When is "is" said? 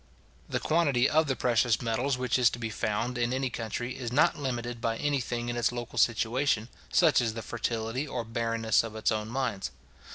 2.39-2.49, 3.95-4.11